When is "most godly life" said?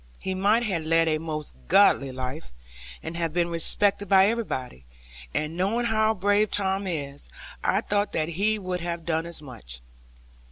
1.19-2.51